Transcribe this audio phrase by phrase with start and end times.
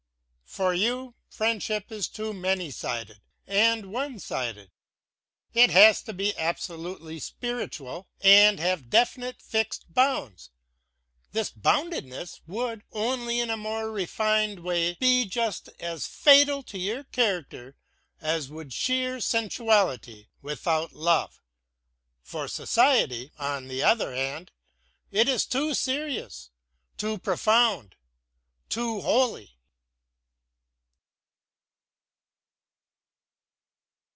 [0.45, 4.69] "For you friendship is too many sided and one sided.
[5.53, 10.49] It has to be absolutely spiritual and have definite, fixed bounds.
[11.31, 17.05] This boundedness would, only in a more refined way, be just as fatal to your
[17.05, 17.77] character
[18.19, 21.41] as would sheer sensuality without love.
[22.23, 24.51] For society, on the other hand,
[25.11, 26.49] it is too serious,
[26.97, 27.95] too profound,
[28.67, 29.55] too holy."